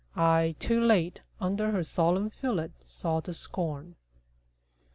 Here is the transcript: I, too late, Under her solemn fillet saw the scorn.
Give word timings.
I, 0.15 0.55
too 0.57 0.81
late, 0.81 1.21
Under 1.39 1.69
her 1.69 1.83
solemn 1.83 2.31
fillet 2.31 2.71
saw 2.83 3.19
the 3.19 3.35
scorn. 3.35 3.97